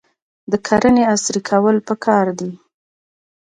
[0.51, 2.51] د کرنې عصري کول پکار دي.